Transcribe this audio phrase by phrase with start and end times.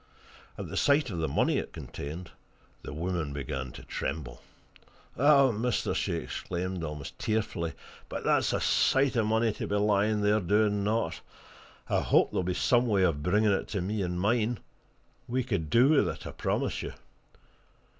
[0.57, 2.31] At the sight of the money it contained,
[2.81, 4.41] the woman began to tremble.
[5.19, 7.73] "Eh, mister!" she exclaimed, almost tearfully,
[8.09, 11.21] "but that's a sight of money to be lying there, doing naught!
[11.87, 14.59] I hope there'll be some way of bringing it to me and mine
[15.27, 16.93] we could do with it, I promise you!"